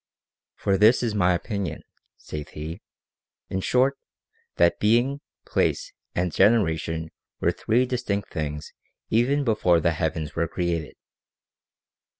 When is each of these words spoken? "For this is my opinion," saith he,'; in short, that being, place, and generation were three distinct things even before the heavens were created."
"For 0.63 0.79
this 0.79 1.03
is 1.03 1.13
my 1.13 1.35
opinion," 1.35 1.83
saith 2.17 2.49
he,'; 2.57 2.81
in 3.51 3.59
short, 3.61 3.99
that 4.55 4.79
being, 4.79 5.21
place, 5.45 5.93
and 6.15 6.31
generation 6.31 7.11
were 7.39 7.51
three 7.51 7.85
distinct 7.85 8.33
things 8.33 8.73
even 9.11 9.43
before 9.43 9.79
the 9.79 9.91
heavens 9.91 10.35
were 10.35 10.47
created." 10.47 10.95